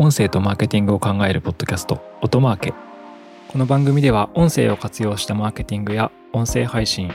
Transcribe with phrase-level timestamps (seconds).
[0.00, 2.72] 音声とマーケティングを考えるポッドキャスト音マーケ。
[3.48, 7.10] この番組では音声を活用したマーケティングや音声配信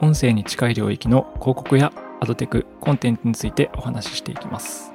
[0.00, 4.92] 音声に近い領域の広告やアドテクコンテンツについてお話ししていきます。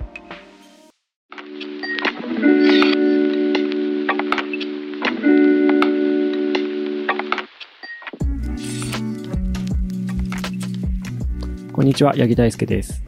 [11.74, 13.04] こんにちは八木大輔です。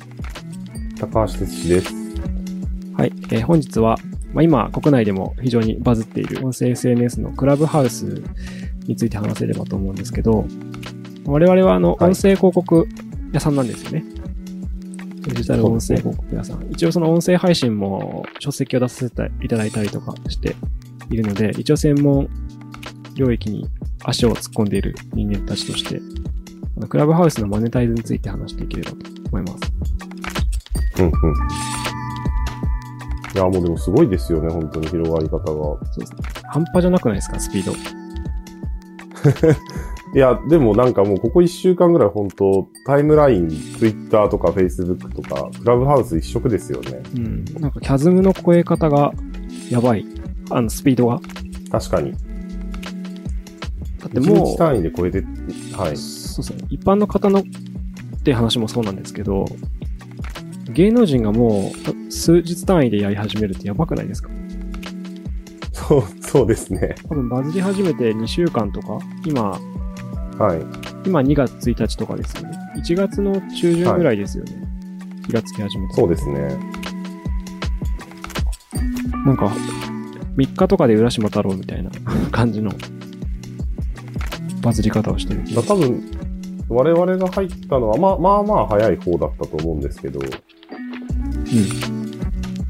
[0.99, 2.00] 高橋哲司です。
[3.01, 3.97] はい、えー本日は、
[4.31, 8.21] まあ、今国内でも非常にバズっている音声 SNS のクラブハウス
[8.85, 10.45] について話せればと思うんですけど、
[11.25, 12.87] 我々はあのはい音声広告
[13.33, 14.05] 屋さんなんですよね。
[15.23, 16.67] デジタル音声広告屋さん。
[16.69, 20.55] 一応その音声配信も書籍を出させていただいたりとかして
[21.09, 22.29] いるので、一応専門
[23.15, 23.67] 領域に
[24.03, 25.99] 足を突っ込んでいる人間たちとして、
[26.87, 28.97] クラブハウスのマネタイズについて話していければと
[29.31, 29.73] 思います。
[30.99, 31.80] うんうん。
[33.33, 35.45] いや、もうでもすごいですよね、本当に広がり方が。
[35.45, 36.17] そうですね。
[36.45, 37.71] 半端じゃなくないですか、スピード。
[40.13, 47.01] いや、でもなんかもうここ一週間ぐらい本当タイムライン、ツイッターとかフェイスブックとか、クラブハウス一色ですよね。
[47.15, 47.45] うん。
[47.61, 49.13] なんか、キャズムの超え方が
[49.69, 50.05] やばい。
[50.49, 51.21] あの、スピードが。
[51.71, 52.11] 確かに。
[52.11, 52.17] だ
[54.07, 55.21] って一も日単位で超えて、
[55.73, 55.95] はう、い。
[55.95, 56.57] そうですね。
[56.69, 57.43] 一般の方のっ
[58.23, 59.45] て話もそうなんですけど、
[60.73, 61.71] 芸能人がも
[62.07, 64.29] う数日単位でやり始めるってやばくないですか？
[65.73, 66.95] そう、 そうですね。
[67.09, 69.59] 多分バズり始めて2週間とか、今、
[70.37, 70.59] はい。
[71.05, 72.57] 今2月1日とかですよね。
[72.77, 74.53] 1月の中旬ぐらいですよね。
[75.25, 75.93] 気がつき始めた。
[75.95, 76.57] そうですね。
[79.25, 79.51] なんか、
[80.37, 81.91] 3日とかで浦島太郎みたいな
[82.31, 82.71] 感じの
[84.61, 86.01] バズり方をしてる気がだ多分、
[86.69, 90.29] 我々が入ったのは、まあまあまあ早い方だったと思うんですけど、うん。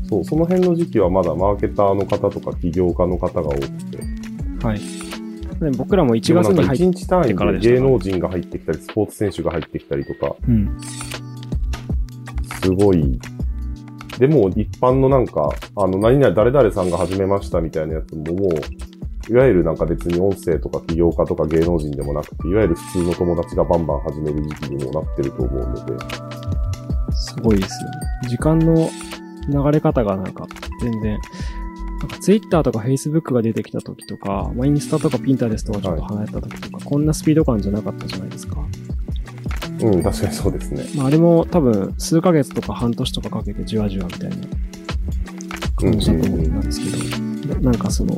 [0.10, 4.00] そう、その辺の時期はまだマーケターの方とか起業家の方が多くて、
[4.66, 4.80] はい。
[5.60, 10.78] で僕らも1でもなんか月に入っ1日単位で芸能人が入ってきたり、スポーツ選手が入ってきたりとか、うん。
[12.62, 13.20] すごい。
[14.18, 25.94] でも一般のなんか、あの、何々誰々さんが始めましたみたいなやつももう、いわゆるなんか別に音声とか起業家とか芸能人でもなくて、いわゆる普通の友達がバンバン始める時期にもなってると思うので、
[27.14, 28.11] すごいですよね。
[28.28, 28.90] 時間の
[29.48, 30.48] 流れ方がなんか
[30.82, 31.20] 全然、
[32.00, 38.58] なんかツイッターとかフェイスブックが出てきた時とか、まあインスタとかピンタレストがちょっと離れた時とか、こんなスピード感じゃなかったじゃないですか。
[39.82, 40.86] うん、確かにそうですね。
[40.96, 44.36] まああれも多分数ヶ月とか半年とかかけてじわじわみたいな
[45.76, 46.90] 感じだと思うんですけ
[47.48, 48.18] ど、ななんかその、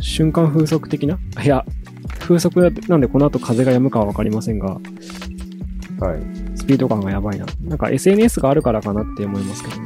[0.00, 1.18] 瞬間風速的な？
[1.44, 1.64] いや、
[2.18, 4.80] 風速なんでこの後風が止むかはわかりませんが、
[5.98, 6.39] はい。
[6.70, 7.46] スピード感がやばいな。
[7.64, 9.82] なんか SNS があるからかなって思いますけどね。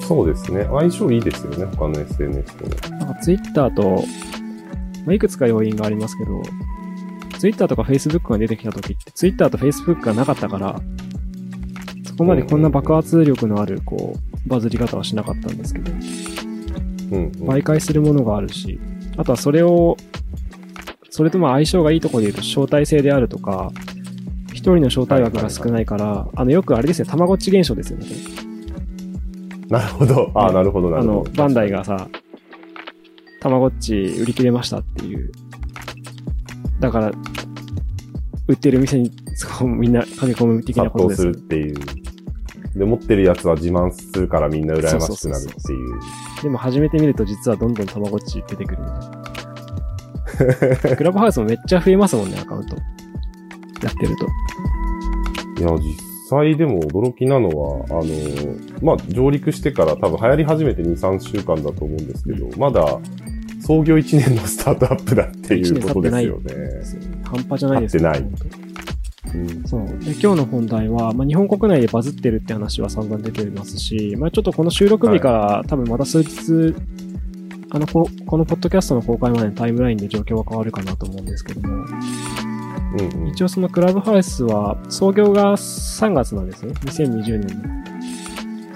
[0.00, 0.64] そうですね。
[0.64, 2.98] 相性いいですよね、他の SNS とね。
[2.98, 4.04] なんかツイッターと、
[5.06, 6.42] まあ、いくつか要因がありますけど、
[7.38, 10.78] ツイッターとかフェイスブックが出てきた時って、ツイッターとフェイスブックがなかったから、
[12.04, 17.30] そこまでこんな爆発力のある、こう、バズり方はしなかったんですけど、うん、うん。
[17.48, 18.78] 媒介するものがあるし、
[19.16, 19.96] あとはそれを、
[21.08, 23.91] それとまあ相性がいいところで言うと招待制であるとか、一
[24.62, 28.06] 人の招待枠が少ないから、あの、よくあれですね、たまごっち現象ですよね。
[29.68, 30.30] なるほど。
[30.34, 32.08] ああ、なるほど、なあるほど。、のバンダイがさ、
[33.40, 35.32] たまごっち売り切れましたっていう。
[36.78, 37.12] だから、
[38.48, 41.24] 売ってる店に、そ うみんな駆け込む的な殺こと到です。
[41.24, 41.74] るっていう。
[42.76, 45.98] で、持ってるやつは自慢するからみんな羨ましくなるってそういう。
[46.42, 50.96] でも始めてみると実はどんどんたまごっち出てくるみたいな。
[50.96, 52.76] クラブハウスもめっちゃ増えますもんね、アカウント。
[53.82, 54.26] やってると。
[55.60, 58.04] いや、実際でも驚きなのは、あの、
[58.82, 62.98] まあ、上陸してから多分流行り始めて2、3週間だと思うんですけど、まだ
[63.60, 66.54] 創業1年のスタートアップだっていうことですよね。
[67.24, 68.24] 半端じゃないですない
[69.34, 69.86] うんそう。
[70.00, 76.74] で、今日の本題は、まあ、日本国内でバズってるって話は散々出てますし、まあ、ちょっとこの収録日から、多分また数日、
[77.70, 81.86] あのこ、このポッドキャストの公開までのタイムラインで状況は変わるかなと思うんですけども、
[82.92, 86.72] うんうん一応そのクラブハウスは創業が3月なんですね。
[86.84, 87.54] 2020年に。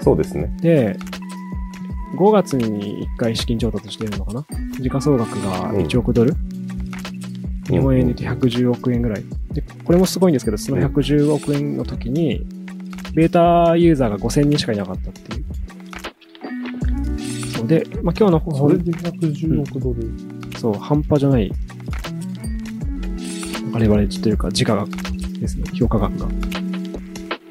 [0.01, 0.55] そうですね。
[0.61, 0.97] で、
[2.15, 4.45] 5月に1回資金調達してるのかな
[4.79, 6.33] 時価総額が1億ドル、
[7.69, 9.23] 日本円で言うと110億円ぐらい。
[9.51, 12.45] で、これもすごいんですけど、その110億円の時に、
[13.13, 15.45] ベータユーザーが5000人しかいなかったっていう。
[17.55, 20.11] そうで、まあ、今日のそれで110億ドル。
[20.57, 21.51] そう、半端じゃない、
[23.77, 24.89] なんかレバレッジというか、時価額
[25.39, 26.25] ですね、評価額が。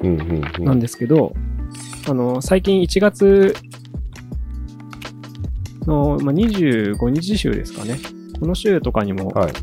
[0.01, 0.65] うんうんうん。
[0.65, 1.33] なんですけど、
[2.07, 3.55] あの、最近1月
[5.85, 7.97] の、まあ、25日週ですかね。
[8.39, 9.53] この週とかにも、はい。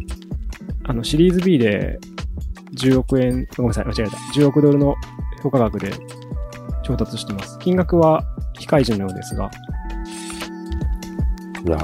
[0.85, 1.99] あの、シリーズ B で
[2.77, 4.17] 10億円、ごめんなさい、間違えた。
[4.41, 4.95] 10億ドルの
[5.43, 5.93] 評価額で
[6.83, 7.59] 調達してます。
[7.59, 8.25] 金額は
[8.59, 9.51] 非開示のようですが、
[11.67, 11.79] いや、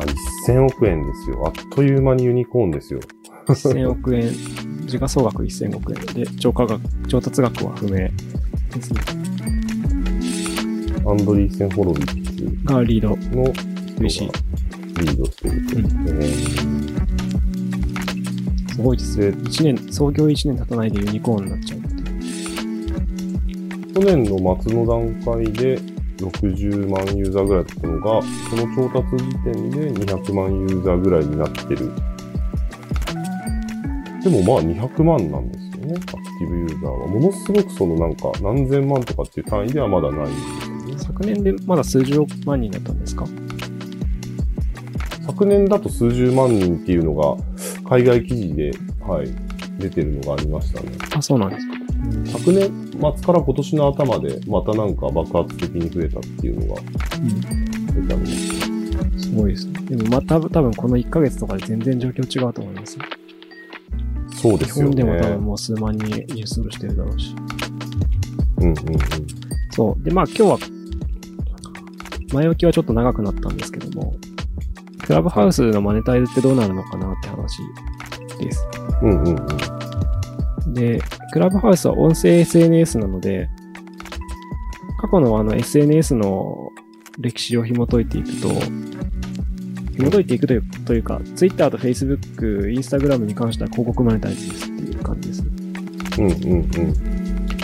[0.47, 1.47] 1000億円ですよ。
[1.47, 3.01] あっという間にユニコーンですよ。
[3.47, 4.31] 1000億円、
[4.91, 8.11] 時価総額1000億円で、調価額、調達額は不明で
[8.83, 9.01] すね。
[11.07, 13.17] アンドリーセン・ホロビッツがリード。
[13.37, 13.53] の
[13.99, 15.79] 嬉しい人がリードしてると。
[15.79, 16.25] うんえ
[18.75, 19.31] すごいですね。
[19.31, 21.81] で1年、創業1年経たないでユニコーンになっちゃう
[23.95, 25.79] 去年の末の段階で
[26.17, 28.23] 60万ユーザーぐらいだったのが、こ
[28.55, 31.93] の調達時点で200万ユーザーぐらいになってる。
[34.23, 37.07] でもまあ200万なんですよね、アクティブユーザーは。
[37.07, 40.33] ものすごくそのなんか何千万とかっていう単位ではまだないんで
[40.63, 40.99] すよね。
[40.99, 43.27] 昨年でまだ数十億万人だったんですか？
[45.27, 47.37] 昨年だと数十万人っていうのが
[47.89, 49.29] 海外記事で、はい、
[49.79, 50.91] 出てるのがありましたね。
[51.15, 51.75] あ、そうなんですか。
[52.39, 52.71] 昨年
[53.01, 59.31] 末から今年の頭でまたなんか爆発的に増えたっていうのがうん出てあります。
[59.31, 59.81] すごいですね。
[59.83, 63.05] でもまた多分この1ヶ月とかで全然状況違うと思いますよ。
[64.41, 64.91] 日そうですよね。
[64.91, 67.35] 本でも多分もう数万人インストールしてるだろうし。
[68.59, 68.77] うんうんうん。
[69.71, 70.03] そう。
[70.03, 70.59] で、まあ今日は、
[72.33, 74.15] 前置きはちょっと長くなったんですけども、
[75.07, 77.59] クラブハウスのマネタイズってどうなるのかなって話
[78.39, 78.67] です。
[79.03, 79.37] うんうん
[80.67, 80.75] うん。
[80.75, 81.03] で、
[81.33, 83.49] クラブハウスは音声 SNS なので、
[85.01, 86.71] 過去のあの SNS の
[87.19, 88.49] 歴史を紐解いていくと、
[90.01, 92.19] 紐解いていくというというか、Twitter と Facebook、
[92.73, 95.45] Instagram に関しては広告マネタイズですっていう感じです。
[96.19, 96.71] うんうん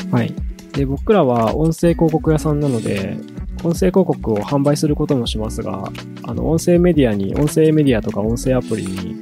[0.04, 0.10] うん。
[0.10, 0.34] はい。
[0.72, 3.16] で、僕らは音声広告屋さんなので、
[3.64, 5.90] 音声広告を販売することもしますが、
[6.24, 9.16] あの、音声メディアに、音声メディアとか音声アプリに、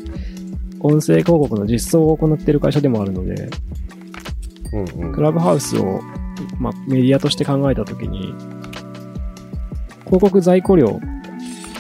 [0.81, 3.49] 音声広告の実装を行っている会社でもあるので、
[4.73, 5.13] うんうん。
[5.13, 6.01] クラブハウスを、
[6.59, 8.35] まあ、メディアとして考えたときに、
[10.05, 11.01] 広告在庫量、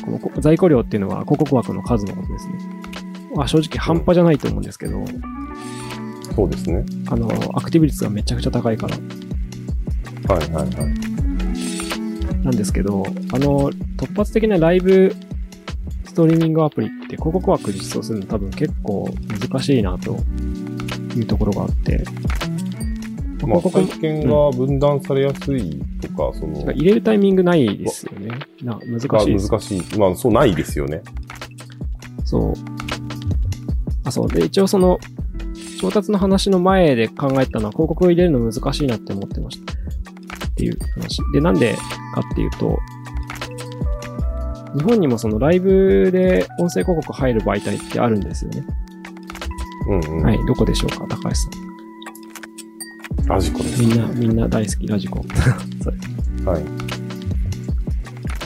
[0.04, 2.54] このこ在庫量っていうのは広告枠の数のことですね。
[3.34, 5.02] まあ、正直半端じゃないと思うんですけど、
[6.36, 6.84] そうですね。
[7.08, 8.96] あの、アクティブ率がめちゃくちゃ高いから。
[10.34, 12.44] はいはいはい。
[12.44, 15.14] なんですけど、あの、突発的なライブ
[16.04, 19.08] ストリーミングアプリって広告枠実装するの多分結構
[19.40, 20.18] 難しいなと
[21.16, 22.04] いうところがあって、
[23.42, 28.38] まあ、広告体験が分断されやすいとか、その、入れるタイミングないですよね。
[28.62, 29.36] な難しがい。
[29.36, 29.98] 難しい。
[29.98, 31.02] まあ、そうないですよね。
[32.24, 32.52] そう。
[34.04, 34.28] あ、そう。
[34.28, 34.98] で、一応その、
[35.80, 39.72] 調達の話の前で考えたのは広告を入れるの難しいなって思ってました。
[39.72, 41.20] っていう話。
[41.32, 41.76] で、なんで
[42.14, 42.78] かっていうと、
[44.76, 48.64] 日本にもそのライブで音声広告入る媒体ってあるんですよね。
[49.88, 50.22] うんうん。
[50.22, 50.46] はい。
[50.46, 51.63] どこでしょうか高橋さん。
[53.26, 53.80] ラジコです。
[53.80, 55.24] みんな、みんな大好きラジコ。
[56.44, 56.64] はい。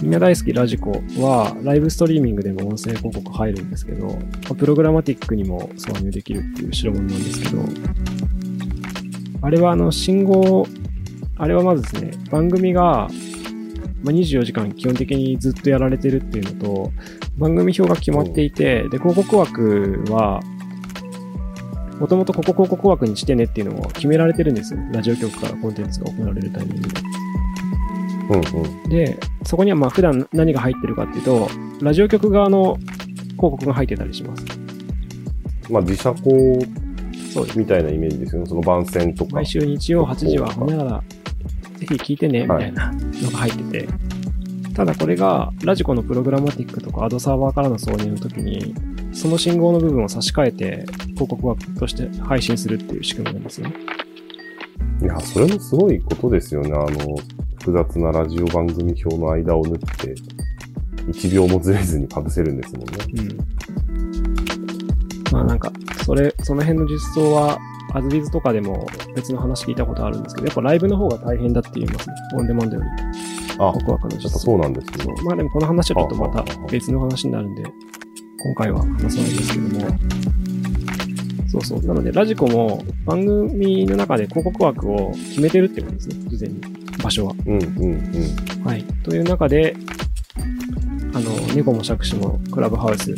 [0.00, 4.12] みんな大好きラジコは、ライブストリーミングでも音声広告入るんですけど、ま
[4.50, 7.64] あプログラマティックにも挿入できるっていう代物なんですけど、
[9.42, 10.66] あれはあの、信号、
[11.36, 13.08] あれはまずですね、番組が、
[14.04, 16.92] まあ、24時間基本的にずっとやられてるっていうのと、
[17.36, 20.40] 番組表が決まっていて、で、広告枠は、
[22.00, 24.80] もともとここ広告枠にしてねっていうのも決められてるんですよ。
[24.92, 27.00] ラジオ局からコンテンツが行われるタイミングで。
[28.54, 28.90] うんうん。
[28.90, 31.48] で、そこにはまあ普段何が入ってるかっていうと、
[31.80, 34.44] ラジオ局側の広告が入ってたりします。
[35.70, 36.58] まあ、自社校。
[37.54, 38.48] みたいなイメージですよね。
[38.48, 39.36] その番宣とか。
[39.36, 41.02] 毎週日曜8時は、ほにゃらら、
[41.78, 43.88] ぜひ聞いてね、みはいたいなのが入ってて、
[44.74, 48.74] ただこれが、ラジコのプログラマティックとかアドサーバーからの挿入の時に、
[49.18, 53.74] その信号の部分を差し替えて、広告枠として配信するっていう仕組みなんですね。
[55.02, 56.70] いや、それもすごいことですよね。
[56.72, 57.16] あの、
[57.58, 60.14] 複雑なラジオ番組表の間を縫って、
[61.08, 62.92] 1秒もずれずに被せるんですもんね。
[63.16, 63.22] う
[65.32, 65.32] ん。
[65.32, 65.72] まあなんか、
[66.04, 67.58] それ、その辺の実装は、
[67.94, 72.14] アズビズとかでも別の話聞いたことあるんですけど、やっぱライブの方が大変だって言いますね。
[72.36, 72.88] オンデマンドより。
[73.58, 74.28] あ、僕はこの実装。
[74.28, 75.04] やっぱそうなんですね。
[75.16, 77.64] そうまあでもこの話はちょっとまた別の話になるんで、
[78.40, 79.98] 今回は話さないですけども。
[81.50, 81.82] そうそう。
[81.82, 86.14] なので、ラジコも番組の中で広告枠を決めてるってことですね。
[86.28, 86.60] 事前に。
[87.02, 87.34] 場所は。
[87.46, 87.64] うんうん
[88.58, 88.64] うん。
[88.64, 88.84] はい。
[89.02, 89.74] という中で、
[91.14, 93.12] あの、猫も杓子もクラブハウス。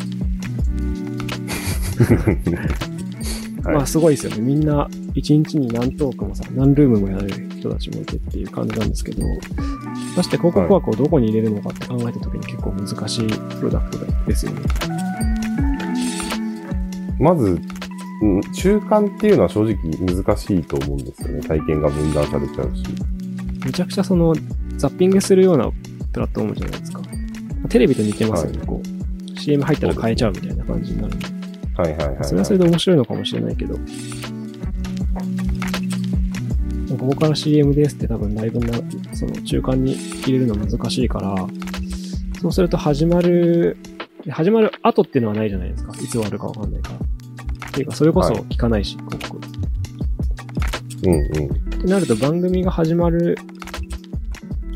[3.63, 4.41] は いまあすごいですよね。
[4.41, 9.35] みんな一日に何トークもさ、何ルームもやれる人たちもいてっていう感じなんですけど、ま
[10.11, 14.63] 果たして広告枠をどこに入れるのかって考えたときに結構難しいプロダクトですよね。
[17.19, 17.61] まず、
[18.23, 19.77] うん中間っていうのは正直
[20.23, 21.41] 難しいと思うんですよね。
[21.41, 22.85] 体験が分断されちゃうし。
[23.65, 24.35] めちゃくちゃその、
[24.77, 25.71] ザッピングするような
[26.13, 27.01] プラットフォームじゃないですか。
[27.69, 29.39] テレビと似てますよね、はいこう。
[29.39, 31.27] CM 入ったら変えちゃうみたいな感じになるんで。
[31.77, 32.25] はいはいはい、はい。
[32.25, 33.79] それはそれで面白いのかもしれないけど。
[37.01, 38.79] ここから CM ですって多分ライブな、
[39.15, 41.35] その中間に入れるの難しいから、
[42.43, 43.79] そうすると始まる、
[44.29, 45.95] 始まる後っていうのはないじゃないですか。
[45.95, 46.97] いつ終わるかわかんないから。
[46.97, 49.41] っていうか、それこそ聞かないし、広告。
[51.05, 51.21] うんうん。
[51.21, 53.39] ってなると番組が始まる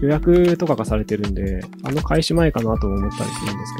[0.00, 3.74] 予約とかがされてるんで、あの開始前かなとも思ったりするんです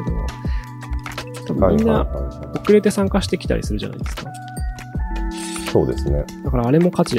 [1.47, 2.07] けど、多分みんな。
[2.61, 4.31] 遅れて参加してきたりするじゃないですか。
[5.73, 6.25] そうですね。
[6.45, 7.19] だからあれも価値、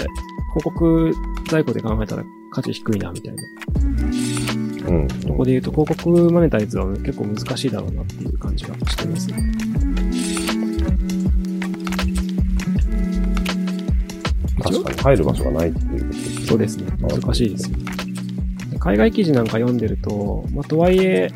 [0.55, 1.13] 広告
[1.50, 3.43] 在庫で考えたら価値低いなみたいな。
[4.88, 5.07] うん、うん。
[5.27, 9.38] ここで言うと広告マネタイズは結構難しいだろうなっていう感じがしてますね。
[14.63, 16.85] 確かに入る場所がないっていうことですねそうですね。
[17.01, 17.77] 難しいですよ。
[18.71, 21.29] で海外記事なんか読んでると、まあ、とはいえ、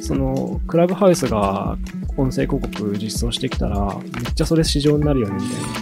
[0.00, 1.76] その、クラブハウスが
[2.16, 5.81] 音声広告実装してきたら、めっちゃそれ市場になるよねみたい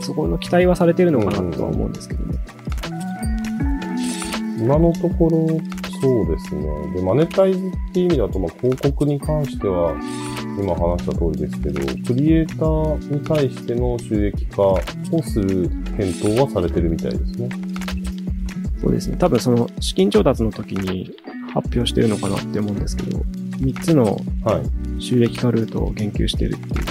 [0.00, 2.38] そこの期待はされてるのかなとは思うんですけどね。
[4.58, 5.46] 今のところ、
[6.00, 6.92] そうですね。
[6.94, 9.94] で、マネタイズっていう意味だと、まあ、広告に関しては、
[10.58, 14.80] 今話した通りですけど、クリエイターに対しての収益化を
[15.24, 17.48] する検討はされてるみたいですね。
[18.80, 19.16] そうですね。
[19.18, 21.14] 多分その資金調達の時に
[21.52, 23.18] 発表してるのかなって思うんですけど、
[23.58, 25.02] 3つのはい。
[25.02, 26.89] 収益化ルートを言及してるっていう。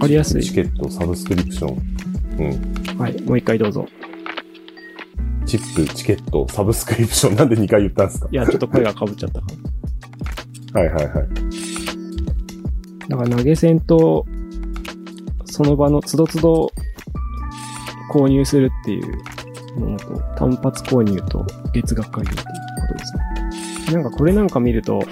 [0.00, 0.42] わかりやすい。
[0.42, 1.76] チケット、サブスクリプション。
[2.38, 2.98] うん。
[2.98, 3.20] はい。
[3.20, 3.86] もう一回どうぞ。
[5.44, 7.36] チップ、チケット、サブスクリプション。
[7.36, 8.28] なんで2回言ったんですか？
[8.32, 9.46] いや、ちょっと声が被っちゃったか
[10.72, 10.80] な。
[10.80, 11.28] はいはいはい。
[13.10, 14.24] だから投げ銭と、
[15.44, 16.72] その場のつどつど
[18.10, 19.04] 購入するっていう
[19.78, 24.02] ものと、単発購入と月額会員っていうことですね。
[24.02, 25.02] なんかこれなんか見ると、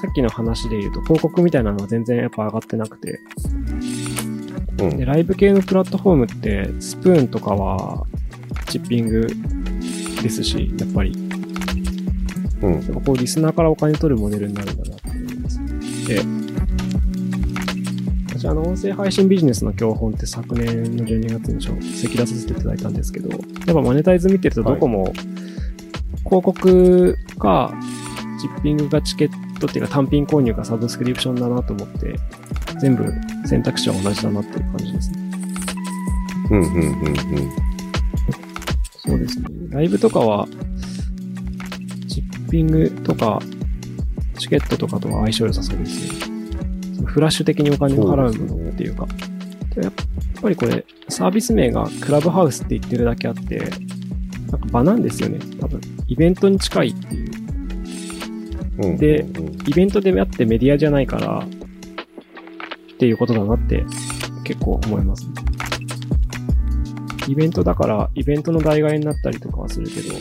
[0.00, 3.18] さっきの話で言うと広告みたいなのは全然やっぱ上がってなくて、
[4.80, 4.98] うん。
[4.98, 8.06] で、ライブ系のプラットフォームって、スプーンとかは、
[8.68, 9.26] チッピング
[10.22, 11.12] ですし、やっぱり、
[12.62, 12.72] うん。
[12.74, 15.58] やっぱこうリスナーからお金取るモデルになるんだなって思います。
[16.06, 16.22] で、
[18.40, 25.12] 私あの音声配信ビジネスの教本って昨年の12月に書籍出させていただいたんですけど、やっぱマネタイズ見てるとどこも、
[26.24, 27.74] 広告か、
[28.40, 32.14] チッピングがチケットっていうか単品購入かサブスクリプションだなと思って、
[32.80, 33.12] 全部
[33.46, 35.18] 選択肢は同じだなっていう感じですね。
[36.50, 37.70] うん、うん、うん、うん。
[38.98, 39.46] そうですね。
[39.70, 40.48] ライブとかは、
[42.08, 43.38] チッピングとか、
[44.38, 46.26] チケットとかとは相性良さそうですね。
[46.96, 49.06] そのフラッシュ的にお金を払うものっていうか。
[49.74, 49.92] でやっ
[50.40, 53.58] ぱりこれ、サービス名がクラブハウスって言ってるだけあって、
[54.50, 55.38] なんか場なんですよね。
[55.60, 57.30] 多分、イベントに近いっていう。
[58.82, 58.96] うん。
[58.96, 61.46] でうんうんイベントであってメディアじゃないから、
[63.00, 63.82] っていうことだなって
[64.44, 65.32] 結構思いますね。
[67.28, 70.18] イベントだから、イベントの代替えになったりとかはするけど、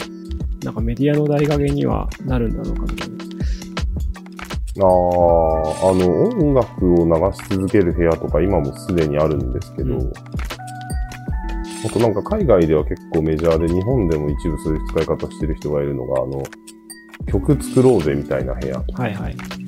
[0.63, 3.15] なんかメディアの代替えにはなるんだろうかみたいな。
[4.81, 10.13] ああ、あの、音楽を流し続ける部屋とか今もすでにあるんですけど、うん
[11.85, 16.43] あとなんか海外では結構メジャーで日本でも一部そういう使い方してる人がいるのが、あの、
[17.27, 18.83] 曲作ろうぜみたいな部屋。
[18.93, 19.58] はいはい。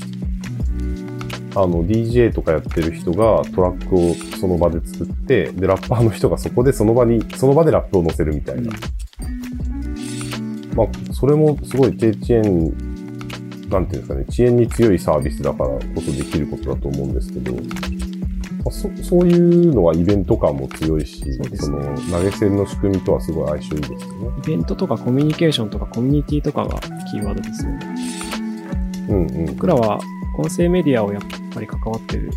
[1.55, 8.71] あの、DJ とかやってる人がトラックをその場で作って、で、ラッパーの人がそこでその場に、その場でラップを載せるみたいな。
[10.75, 12.73] まあ、それもすごい低遅延、
[13.69, 17.59] なんていうんですかね、遅延に強いサービスだからこそできることだと思うんですけど、ま
[18.67, 24.29] あ、そそういうのはイベント感も強いし、そねの投げ銭の仕組みとはすごい相性いいですよね。
[24.43, 26.79] イベントとかコミュニケーションとかコミュニティとかが
[27.11, 27.95] キーワードですよね。
[29.09, 29.45] うんうん。
[29.47, 29.99] 僕らは
[30.37, 32.31] 音声メディアをやっぱり関わってる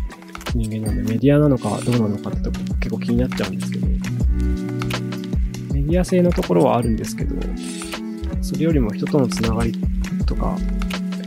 [0.53, 7.35] 人間なんで、メディアなのかどうなのかってとこ結構気になっちゃうんですけど、メディア性のところはあるんですけど、
[8.41, 9.73] それよりも人とのつながり
[10.25, 10.55] とか、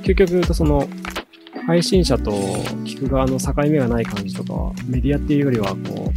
[0.03, 0.89] 究極言うとその、
[1.67, 2.31] 配信者と
[2.85, 6.11] 聞く側の境目がない感じとかは、メディアっていうよりは、こ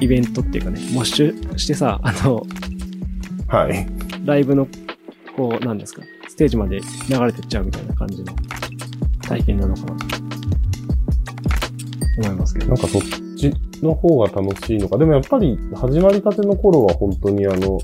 [0.00, 2.46] う、イベントっていうかね、モッシュしてさ、あの、
[3.48, 3.86] はい。
[4.24, 4.68] ライブの、
[5.36, 8.32] こう、なんですか、ステージまで流れてっちゃうみたいな感じの
[9.22, 10.23] 体験なのかなと
[12.18, 12.68] 思いますけど。
[12.68, 13.02] なんかそっ
[13.36, 13.52] ち
[13.82, 14.98] の方が楽しいのか。
[14.98, 17.78] でもやっぱり始まりたての頃は本当にあの、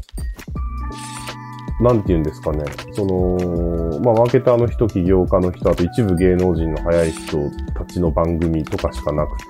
[1.81, 2.65] なんて言うんですかね。
[2.93, 7.39] その、まあ、マーケターの人、起業家の人、あと一部芸能人の早い人
[7.75, 9.45] たちの番組とかしかなくて、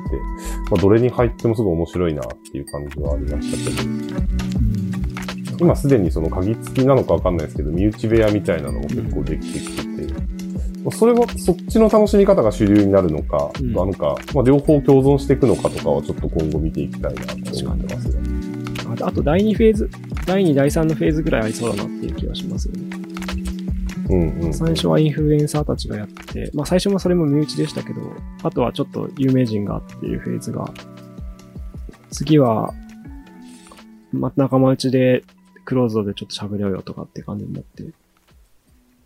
[0.71, 10.15] まあ、どれに入ってもすごい面白いなっていう感じはありましたけど、今すでにその鍵付きなのかわかんないですけど、身内部屋みたいなのも結構できてきてて、
[10.93, 18.21] それはそっちの楽しみ方が主流になるのか、うんなんか、まあ、両方共存していくのかとかはちょっと今後見ていきたいなと思ってますね。
[19.03, 19.91] ああと第2フェーズ、
[20.27, 22.97] 第2、第3のフェーズぐらいありそうだなっていう気がしますよね。
[24.11, 24.55] うんうん。
[24.55, 28.01] 最初はインフルエンサーたちがやって、まあ最初もそれも身内でしたけど、
[28.43, 30.73] あとはちょっと有名人がっていうフェーズが、
[32.11, 32.75] 次は、
[34.13, 35.23] ま、仲間内で
[35.65, 37.85] クローズドでちょっと喋れようよとかって感じになって、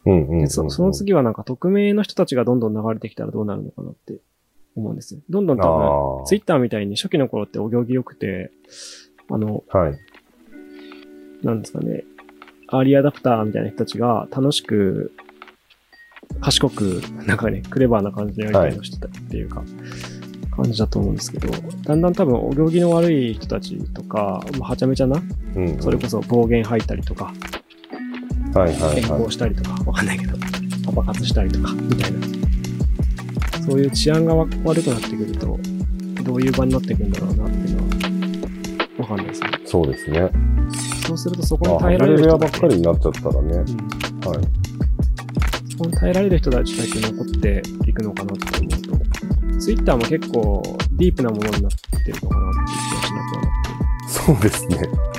[0.07, 4.19] うんうんそその次はなんか匿名の人たちがどんどん流れてきたらどうなるのかなって
[4.77, 5.21] 思うんですよ。
[5.31, 6.27] どんどん多分。
[6.27, 8.51] ツイッターみたいに初期の頃ってお行儀良くて、
[9.31, 9.99] あの、はい。
[11.43, 12.05] なんですかね、
[12.69, 15.13] アーリーアダプターみたいな人たちが楽しく、
[16.41, 19.63] 賢く、なんかね、クレバーな感じのやり方をしてたっていうか、
[20.57, 21.51] 感じだと思うんですけど、
[21.85, 25.23] だんだん多分お行儀の悪い人たちとか、まあ、はちゃめちゃな、
[25.55, 25.83] うんうん。
[25.83, 27.64] それこそ暴言吐いたりとか、はいはい
[28.55, 29.03] 変はい。
[29.03, 30.37] 更したりとか、わかんないけど、
[30.87, 32.19] パパ活したりとか、みたいな。
[33.67, 35.59] そういう治安がわ悪くなってくると、
[36.23, 37.85] どういう場になっていくんだろうなっていうのは、
[38.99, 39.49] わかんないですね。
[39.67, 40.31] そうですね。
[41.07, 43.49] そうするとそこまあ、に耐えら外れる人ばっかりになっちゃったらね。
[43.49, 43.65] うん
[44.29, 44.39] はい。
[45.71, 51.71] そこに耐えられる人たちだけ残っていくのかなって思うと、ツイッターも結構ディープなものになっ
[52.05, 53.53] てるのかなっていう気がしなくはなっ
[54.07, 54.09] て。
[54.09, 55.14] そうですね。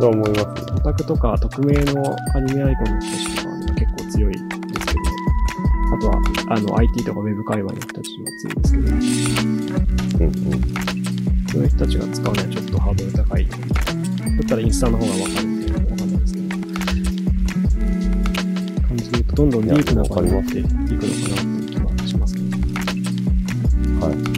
[0.00, 0.42] と思います。
[0.74, 5.00] オタクとか匿名のアニメアイコンの人たちとかは結構強いですけど、
[5.94, 6.14] あとは
[6.50, 8.26] あの IT とかウェブ界隈の人たちも
[8.62, 10.60] 強いんですけど、うんうん。
[11.50, 13.48] そういう人たちが使うにはちょっとハードル高い。
[13.48, 16.48] だったらインスタの方がわかるみたいなのわかんないですけど。
[18.88, 22.46] 感じで言うと、どんどんディープな場になっていくのかなっていう気はしますけど。
[24.06, 24.37] はい。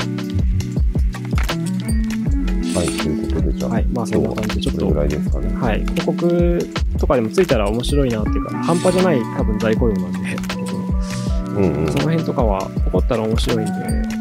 [2.80, 5.54] はい、ということで、じゃあ、はいまあそんな感じでちょっとぐらいですかね？
[5.54, 5.80] はい。
[5.80, 6.58] 広告
[6.98, 11.98] とかでもついたら面白いなっていうか、半端じゃない多分在庫量なんで、うんうんそ。
[11.98, 13.72] の辺とかは起こったら面白いんで、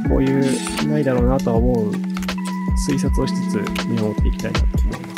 [0.10, 1.92] こういうないだろうなとは思う
[2.90, 5.09] 推察をしつつ見守っていきたいなと思います。